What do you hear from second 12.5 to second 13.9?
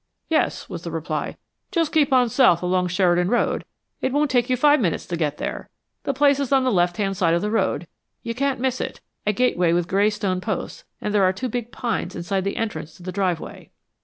entrance to the driveway."